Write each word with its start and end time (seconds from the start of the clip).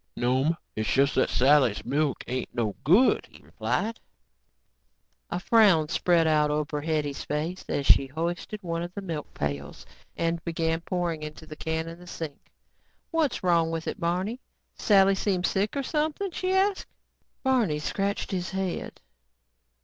"No'm, 0.15 0.57
it's 0.75 0.91
just 0.91 1.13
that 1.13 1.29
Sally's 1.29 1.85
milk 1.85 2.23
ain't 2.25 2.55
no 2.55 2.75
good," 2.83 3.27
he 3.29 3.43
replied. 3.43 3.99
A 5.29 5.39
frown 5.39 5.89
spread 5.89 6.25
over 6.25 6.81
Hetty's 6.81 7.23
face 7.23 7.63
as 7.69 7.85
she 7.85 8.07
hoisted 8.07 8.63
one 8.63 8.81
of 8.81 8.91
the 8.95 9.03
milk 9.03 9.31
pails 9.35 9.85
and 10.17 10.43
began 10.43 10.81
pouring 10.81 11.21
into 11.21 11.45
the 11.45 11.55
can 11.55 11.87
in 11.87 11.99
the 11.99 12.07
sink. 12.07 12.49
"What's 13.11 13.43
wrong 13.43 13.69
with 13.69 13.87
it, 13.87 13.99
Barney? 13.99 14.41
Sally 14.73 15.13
seem 15.13 15.43
sick 15.43 15.77
or 15.77 15.83
something?" 15.83 16.31
she 16.31 16.51
asked. 16.51 16.87
Barney 17.43 17.77
scratched 17.77 18.31
his 18.31 18.49
head. 18.49 19.01